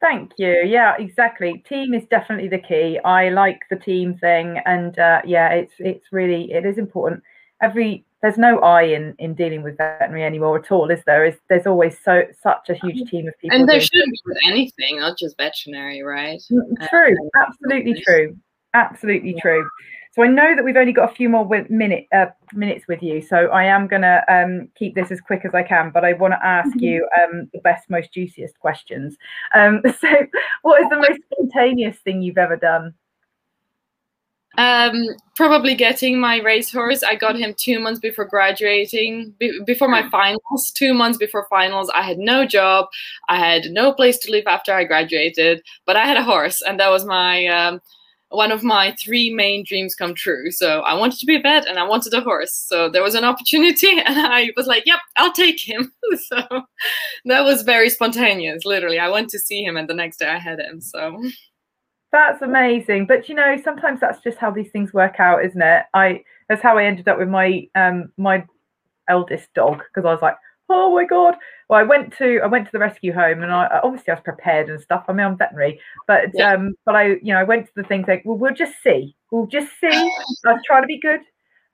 [0.00, 0.62] Thank you.
[0.64, 1.64] Yeah, exactly.
[1.66, 2.98] Team is definitely the key.
[3.04, 7.22] I like the team thing, and uh, yeah, it's it's really it is important.
[7.62, 11.24] Every there's no I in in dealing with veterinary anymore at all, is there?
[11.24, 13.10] Is there's always so such a huge mm.
[13.10, 13.56] team of people.
[13.56, 16.42] And there shouldn't be with anything, not just veterinary, right?
[16.50, 18.36] Mm, true, absolutely true,
[18.74, 19.42] absolutely yeah.
[19.42, 19.68] true.
[20.16, 23.20] So I know that we've only got a few more minute uh, minutes with you,
[23.20, 25.90] so I am gonna um, keep this as quick as I can.
[25.90, 26.78] But I want to ask mm-hmm.
[26.78, 29.18] you um, the best, most juiciest questions.
[29.54, 30.08] Um, so,
[30.62, 32.94] what is the most spontaneous thing you've ever done?
[34.58, 37.02] Um, probably getting my racehorse.
[37.02, 40.72] I got him two months before graduating, be- before my finals.
[40.74, 42.86] Two months before finals, I had no job.
[43.28, 46.80] I had no place to live after I graduated, but I had a horse, and
[46.80, 47.80] that was my um,
[48.30, 50.50] one of my three main dreams come true.
[50.50, 52.52] So I wanted to be a vet, and I wanted a horse.
[52.54, 55.92] So there was an opportunity, and I was like, "Yep, I'll take him."
[56.28, 56.42] so
[57.26, 58.64] that was very spontaneous.
[58.64, 60.80] Literally, I went to see him, and the next day I had him.
[60.80, 61.22] So.
[62.16, 63.04] That's amazing.
[63.04, 65.82] But you know, sometimes that's just how these things work out, isn't it?
[65.92, 68.42] I that's how I ended up with my um my
[69.06, 70.36] eldest dog because I was like,
[70.70, 71.34] oh my god.
[71.68, 74.22] Well, I went to I went to the rescue home and I obviously I was
[74.24, 75.04] prepared and stuff.
[75.08, 76.54] I mean, I'm veterinary, but yeah.
[76.54, 79.14] um, but I you know I went to the thing saying, well, we'll just see,
[79.30, 79.88] we'll just see.
[79.88, 81.20] I was trying to be good.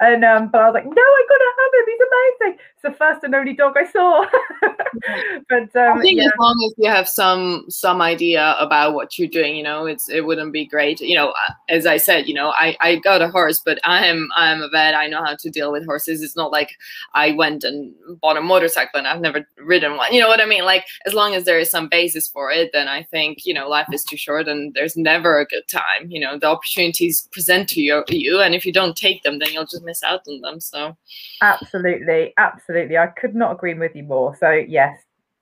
[0.02, 1.86] And um, but I was like, no, I gotta have him.
[1.86, 2.58] He's amazing.
[2.72, 4.26] It's the first and only dog I saw.
[5.48, 6.24] but um, I think yeah.
[6.24, 10.08] as long as you have some some idea about what you're doing, you know, it's
[10.08, 11.00] it wouldn't be great.
[11.00, 14.06] You know, uh, as I said, you know, I I got a horse, but I
[14.06, 14.96] am I am a vet.
[14.96, 16.20] I know how to deal with horses.
[16.20, 16.70] It's not like
[17.14, 20.12] I went and bought a motorcycle and I've never ridden one.
[20.12, 20.64] You know what I mean?
[20.64, 23.68] Like as long as there is some basis for it, then I think you know
[23.68, 26.10] life is too short and there's never a good time.
[26.10, 29.52] You know, the opportunities present to you, you and if you don't take them, then
[29.52, 30.60] you'll just miss out on them.
[30.60, 30.96] So
[31.42, 34.36] absolutely, absolutely, I could not agree with you more.
[34.36, 34.96] So yes,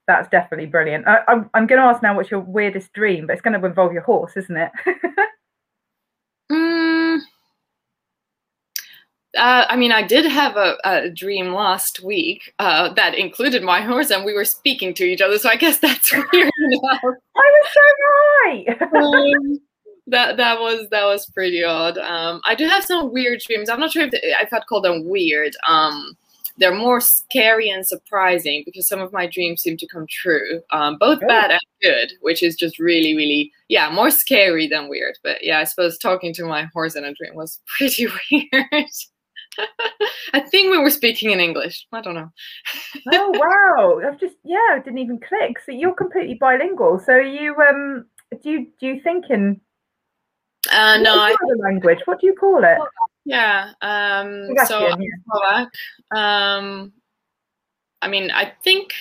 [0.07, 1.07] that's definitely brilliant.
[1.07, 3.27] I, I'm, I'm going to ask now, what's your weirdest dream?
[3.27, 4.73] But it's going to involve your horse, isn't it?
[6.53, 7.21] mm,
[9.37, 13.81] uh, I mean, I did have a, a dream last week uh, that included my
[13.81, 15.39] horse, and we were speaking to each other.
[15.39, 17.01] So I guess that's weird enough.
[17.05, 17.81] I was so
[18.45, 18.83] right.
[18.97, 19.61] um,
[20.11, 21.99] that that was that was pretty odd.
[21.99, 23.69] Um, I do have some weird dreams.
[23.69, 25.55] I'm not sure if, the, if I'd call them weird.
[25.67, 26.17] Um,
[26.61, 30.99] they're more scary and surprising because some of my dreams seem to come true, um,
[30.99, 31.27] both oh.
[31.27, 35.19] bad and good, which is just really, really, yeah, more scary than weird.
[35.25, 38.87] But yeah, I suppose talking to my horse in a dream was pretty weird.
[40.33, 41.87] I think we were speaking in English.
[41.93, 42.31] I don't know.
[43.13, 44.09] oh wow!
[44.09, 45.59] I've just yeah, it didn't even click.
[45.65, 47.01] So you're completely bilingual.
[47.01, 48.07] So you um,
[48.43, 49.61] do you do you think in
[50.71, 52.01] uh, no, I, language.
[52.05, 52.79] What do you call it?
[53.25, 53.73] Yeah.
[53.83, 54.97] Um, so yeah.
[55.27, 55.69] Slovak.
[56.11, 56.93] Um,
[58.03, 58.93] I mean, I think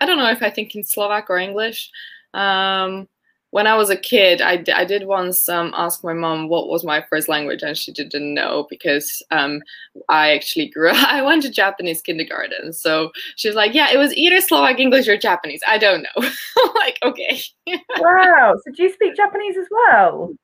[0.00, 1.90] I don't know if I think in Slovak or English.
[2.34, 3.08] Um,
[3.52, 6.84] when I was a kid, I, I did once um, ask my mom what was
[6.84, 9.60] my first language, and she didn't know because um,
[10.08, 10.96] I actually grew up.
[11.06, 15.06] I went to Japanese kindergarten, so she was like, "Yeah, it was either Slovak, English,
[15.06, 15.60] or Japanese.
[15.68, 16.30] I don't know."
[16.76, 17.42] like, okay.
[17.98, 18.54] wow.
[18.64, 20.34] So do you speak Japanese as well?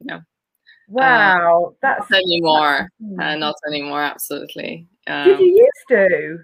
[0.00, 0.22] No, no.
[0.88, 2.88] Wow, um, that's not anymore.
[3.00, 3.34] That's...
[3.34, 4.02] Uh, not anymore.
[4.02, 4.86] Absolutely.
[5.06, 6.38] Um, did you used to?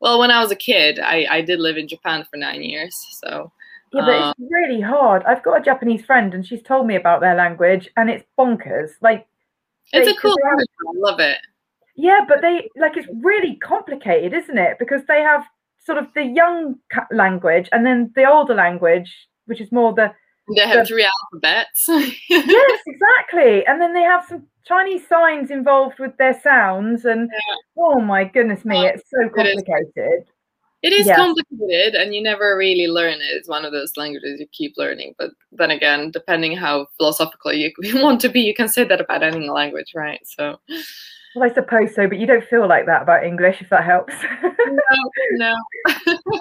[0.00, 2.94] Well, when I was a kid, I I did live in Japan for nine years,
[3.22, 3.52] so.
[3.92, 5.22] Yeah, but um, it's really hard.
[5.22, 8.90] I've got a Japanese friend, and she's told me about their language, and it's bonkers.
[9.00, 9.24] Like,
[9.92, 10.66] it's a cool language.
[10.88, 11.38] I love it.
[11.94, 14.80] Yeah, but they like it's really complicated, isn't it?
[14.80, 15.44] Because they have
[15.84, 16.74] sort of the young
[17.12, 20.12] language, and then the older language, which is more the
[20.56, 21.84] they have three alphabets.
[22.28, 23.66] yes, exactly.
[23.66, 27.04] And then they have some Chinese signs involved with their sounds.
[27.04, 27.54] And yeah.
[27.78, 30.24] oh my goodness me, it's so complicated.
[30.82, 31.16] It is, yeah.
[31.16, 33.30] complicated and you never really learn it.
[33.30, 35.14] It's one of those languages you keep learning.
[35.18, 39.22] But then again, depending how philosophical you want to be, you can say that about
[39.22, 40.20] any language, right?
[40.24, 40.60] So
[41.34, 44.14] well, I suppose so, but you don't feel like that about English, if that helps.
[44.42, 44.80] no,
[45.32, 45.54] no.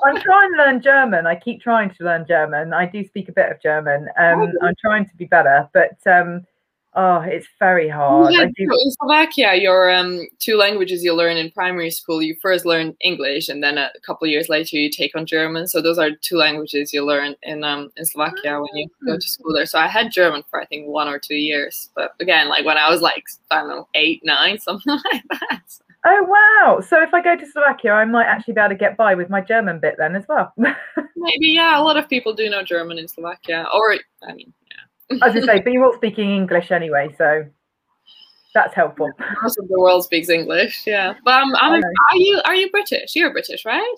[0.06, 1.26] I'm trying to learn German.
[1.26, 2.74] I keep trying to learn German.
[2.74, 4.08] I do speak a bit of German.
[4.18, 6.46] Um, oh, I'm trying to be better, but um,
[6.96, 8.32] Oh, it's very hard.
[8.34, 12.96] Yeah, in Slovakia, your um, two languages you learn in primary school, you first learn
[13.02, 15.68] English, and then a couple years later you take on German.
[15.68, 19.28] So those are two languages you learn in um, in Slovakia when you go to
[19.28, 19.66] school there.
[19.66, 22.78] So I had German for I think one or two years, but again, like when
[22.78, 25.64] I was like I don't know eight, nine, something like that.
[26.06, 26.82] Oh wow!
[26.82, 29.30] So if I go to Slovakia, I might actually be able to get by with
[29.32, 30.54] my German bit then as well.
[31.16, 31.80] Maybe yeah.
[31.80, 33.96] A lot of people do know German in Slovakia, or
[34.28, 34.54] I mean
[35.22, 37.46] as I say, but you're all speaking English anyway, so
[38.54, 39.12] that's helpful.
[39.42, 41.14] Most of the world speaks English, yeah.
[41.24, 43.16] But um, I'm, are you are you British?
[43.16, 43.96] You're British, right?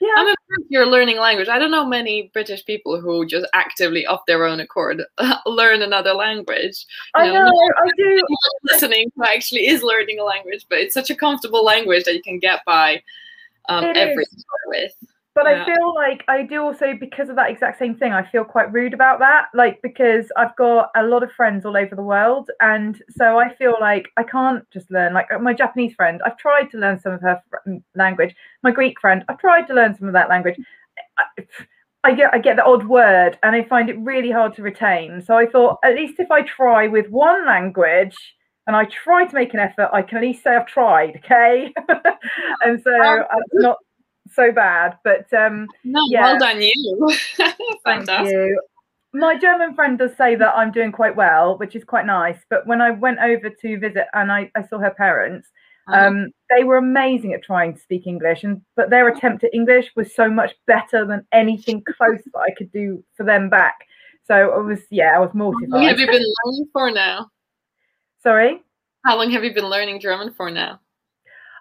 [0.00, 0.14] Yeah.
[0.16, 1.48] I'm impressed you're learning language.
[1.48, 5.02] I don't know many British people who just actively, off their own accord,
[5.46, 6.86] learn another language.
[7.16, 8.22] You I know, know I do.
[8.62, 12.22] Listening who actually is learning a language, but it's such a comfortable language that you
[12.22, 13.02] can get by
[13.68, 14.92] um, everything with.
[15.38, 15.62] But yeah.
[15.62, 18.12] I feel like I do also because of that exact same thing.
[18.12, 21.76] I feel quite rude about that, like because I've got a lot of friends all
[21.76, 25.14] over the world, and so I feel like I can't just learn.
[25.14, 28.34] Like uh, my Japanese friend, I've tried to learn some of her mm, language.
[28.64, 30.56] My Greek friend, I've tried to learn some of that language.
[31.16, 31.44] I,
[32.02, 35.22] I get I get the odd word, and I find it really hard to retain.
[35.22, 38.16] So I thought at least if I try with one language
[38.66, 41.72] and I try to make an effort, I can at least say I've tried, okay?
[42.64, 43.76] and so um, I'm not
[44.34, 44.98] so bad.
[45.04, 46.22] But um, no, yeah.
[46.22, 47.16] well done you.
[47.84, 48.60] Thank you.
[49.14, 52.38] My German friend does say that I'm doing quite well, which is quite nice.
[52.50, 55.48] But when I went over to visit and I, I saw her parents,
[55.88, 56.06] uh-huh.
[56.06, 59.90] um, they were amazing at trying to speak English, and but their attempt at English
[59.96, 63.76] was so much better than anything close that I could do for them back.
[64.26, 65.70] So I was, yeah, I was mortified.
[65.70, 67.30] How long have you been learning for now?
[68.22, 68.62] Sorry.
[69.06, 70.80] How long have you been learning German for now?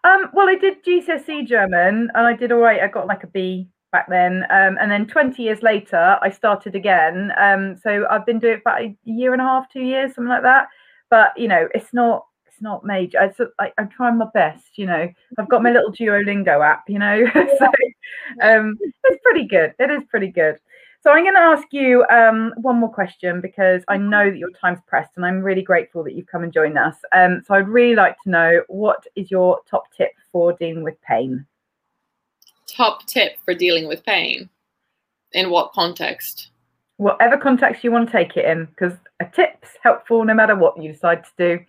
[0.03, 2.81] Um, well, I did GCSE German, and I did all right.
[2.81, 6.75] I got like a B back then, um, and then 20 years later, I started
[6.75, 7.31] again.
[7.37, 10.29] Um, so I've been doing it about a year and a half, two years, something
[10.29, 10.67] like that.
[11.09, 13.21] But you know, it's not it's not major.
[13.21, 14.77] It's like I'm trying my best.
[14.77, 16.83] You know, I've got my little Duolingo app.
[16.89, 17.65] You know, so
[18.41, 19.73] um, it's pretty good.
[19.79, 20.57] It is pretty good.
[21.01, 24.51] So I'm going to ask you um, one more question because I know that your
[24.51, 26.95] time's pressed, and I'm really grateful that you've come and joined us.
[27.11, 30.99] Um, so I'd really like to know what is your top tip for dealing with
[31.01, 31.45] pain?
[32.67, 34.49] Top tip for dealing with pain?
[35.33, 36.49] In what context?
[36.97, 40.81] Whatever context you want to take it in, because a tip's helpful no matter what
[40.81, 41.65] you decide to do.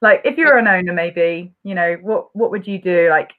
[0.00, 3.08] Like if you're an owner, maybe you know what what would you do?
[3.08, 3.30] Like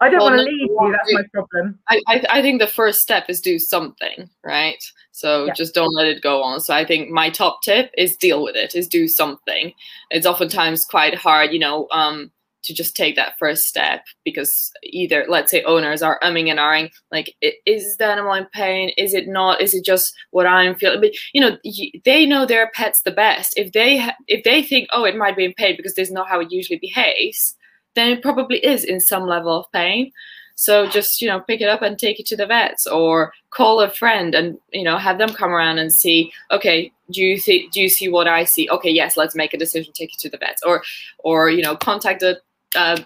[0.00, 0.92] I don't well, want to leave you.
[0.92, 1.78] That's my problem.
[1.88, 4.82] I, I, I think the first step is do something, right?
[5.12, 5.52] So yeah.
[5.52, 6.60] just don't let it go on.
[6.60, 8.74] So I think my top tip is deal with it.
[8.74, 9.72] Is do something.
[10.10, 12.32] It's oftentimes quite hard, you know, um,
[12.64, 16.90] to just take that first step because either let's say owners are umming and ahhing,
[17.12, 18.90] like is the animal in pain?
[18.96, 19.60] Is it not?
[19.60, 21.00] Is it just what I'm feeling?
[21.00, 21.56] But you know,
[22.04, 23.54] they know their pets the best.
[23.56, 26.28] If they if they think, oh, it might be in pain because this is not
[26.28, 27.54] how it usually behaves
[27.94, 30.12] then it probably is in some level of pain.
[30.56, 33.80] So just you know pick it up and take it to the vets, or call
[33.80, 36.32] a friend and you know have them come around and see.
[36.50, 38.68] Okay, do you see do you see what I see?
[38.70, 39.92] Okay, yes, let's make a decision.
[39.92, 40.82] Take it to the vets, or
[41.18, 42.40] or you know contact a,
[42.76, 42.98] uh,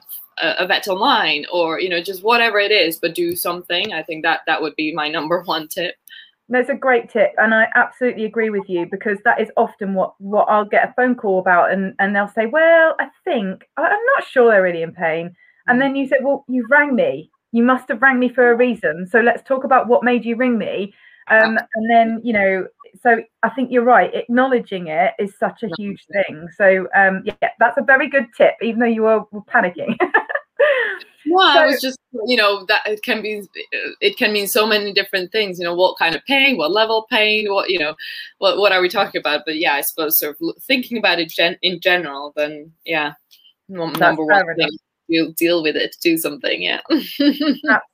[0.42, 3.94] a a vet online, or you know just whatever it is, but do something.
[3.94, 5.94] I think that that would be my number one tip.
[6.50, 10.14] That's a great tip, and I absolutely agree with you because that is often what
[10.18, 14.04] what I'll get a phone call about, and and they'll say, "Well, I think I'm
[14.16, 15.34] not sure they're really in pain,"
[15.66, 15.80] and mm.
[15.80, 17.30] then you say, "Well, you rang me.
[17.52, 19.06] You must have rang me for a reason.
[19.06, 20.94] So let's talk about what made you ring me."
[21.30, 22.66] Um, and then you know,
[23.02, 24.14] so I think you're right.
[24.14, 26.48] Acknowledging it is such a huge thing.
[26.56, 29.96] So um, yeah, that's a very good tip, even though you were panicking.
[31.30, 33.42] Well, so, I was just, you know, that it can be,
[34.00, 35.58] it can mean so many different things.
[35.58, 37.94] You know, what kind of pain, what level of pain, what you know,
[38.38, 39.42] what what are we talking about?
[39.44, 43.12] But yeah, I suppose sort of thinking about it gen- in general, then yeah,
[43.68, 44.70] number one thing,
[45.08, 46.62] you deal with it, do something.
[46.62, 46.80] Yeah,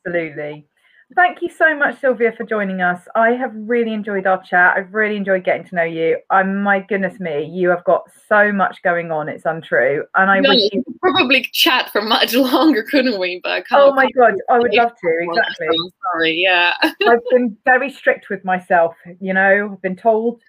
[0.07, 0.67] absolutely.
[1.15, 3.01] Thank you so much, Sylvia, for joining us.
[3.15, 4.75] I have really enjoyed our chat.
[4.77, 6.19] I've really enjoyed getting to know you.
[6.31, 9.29] I'm my goodness me, you have got so much going on.
[9.29, 13.41] It's untrue, and I wish you probably chat for much longer, couldn't we?
[13.45, 15.19] But oh my god, I would love to.
[15.21, 15.67] Exactly.
[15.67, 16.73] I'm sorry, yeah.
[16.83, 18.95] I've been very strict with myself.
[19.21, 20.41] You know, I've been told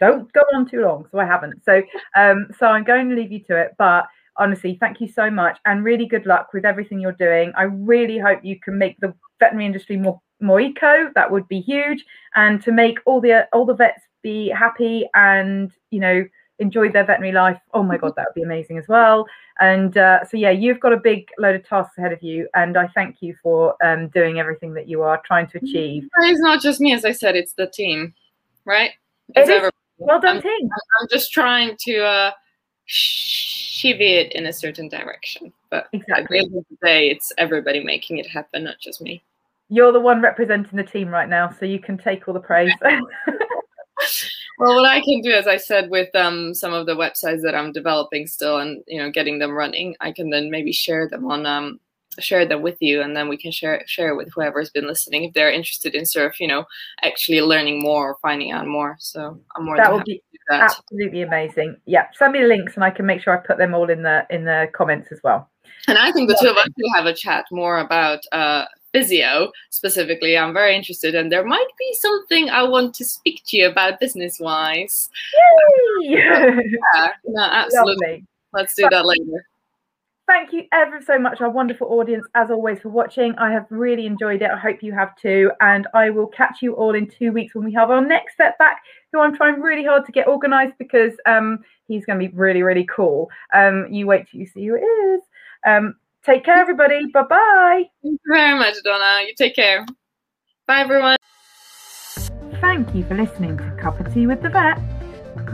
[0.00, 1.62] don't go on too long, so I haven't.
[1.64, 1.82] So,
[2.16, 4.06] um, so I'm going to leave you to it, but
[4.36, 7.52] honestly, thank you so much and really good luck with everything you're doing.
[7.56, 11.10] I really hope you can make the veterinary industry more more eco.
[11.14, 15.70] That would be huge, and to make all the all the vets be happy and
[15.90, 16.26] you know
[16.58, 17.58] enjoy their veterinary life.
[17.72, 19.26] Oh my god, that would be amazing as well.
[19.60, 22.76] And uh, so yeah, you've got a big load of tasks ahead of you, and
[22.76, 26.08] I thank you for um, doing everything that you are trying to achieve.
[26.18, 28.14] It's not just me, as I said, it's the team,
[28.64, 28.92] right?
[29.34, 29.70] It's it is.
[30.00, 30.68] Well done, I'm, team.
[31.00, 32.04] I'm just trying to.
[32.04, 32.30] Uh,
[33.84, 35.52] it in a certain direction.
[35.70, 36.22] But exactly.
[36.22, 39.22] at the end of the day, it's everybody making it happen, not just me.
[39.68, 42.72] You're the one representing the team right now, so you can take all the praise.
[44.58, 47.54] well, what I can do, as I said, with um, some of the websites that
[47.54, 51.30] I'm developing still, and you know, getting them running, I can then maybe share them
[51.30, 51.80] on um,
[52.18, 55.34] share them with you, and then we can share share with whoever's been listening if
[55.34, 56.64] they're interested in sort of you know
[57.02, 58.96] actually learning more or finding out more.
[58.98, 60.62] So I'm more that would be that.
[60.62, 61.76] absolutely amazing.
[61.86, 64.02] Yeah, send me the links, and I can make sure I put them all in
[64.02, 65.50] the in the comments as well.
[65.86, 69.50] And I think the two of us will have a chat more about uh, physio
[69.70, 70.36] specifically.
[70.36, 74.00] I'm very interested, and there might be something I want to speak to you about
[74.00, 75.10] business wise.
[76.02, 76.18] Yay!
[76.18, 76.60] yeah,
[77.24, 78.06] no, absolutely.
[78.06, 78.26] Lovely.
[78.52, 79.44] Let's do that later.
[80.28, 83.34] Thank you ever so much, our wonderful audience, as always, for watching.
[83.38, 84.50] I have really enjoyed it.
[84.50, 85.50] I hope you have too.
[85.62, 88.58] And I will catch you all in two weeks when we have our next step
[88.58, 92.36] back, who I'm trying really hard to get organized because um, he's going to be
[92.36, 93.30] really, really cool.
[93.54, 95.22] Um, you wait till you see who it is.
[95.66, 95.96] Um,
[96.28, 97.06] take care, everybody.
[97.12, 97.82] Bye bye.
[98.02, 99.24] Thank you very much, Donna.
[99.26, 99.86] You take care.
[100.66, 101.16] Bye, everyone.
[102.60, 104.78] Thank you for listening to Cup of Tea with the Vet.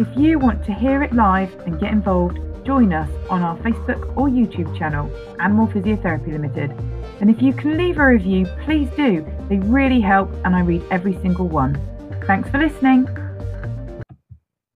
[0.01, 4.17] If you want to hear it live and get involved, join us on our Facebook
[4.17, 6.71] or YouTube channel, Animal Physiotherapy Limited.
[7.21, 9.25] And if you can leave a review, please do.
[9.49, 11.81] They really help and I read every single one.
[12.27, 13.07] Thanks for listening.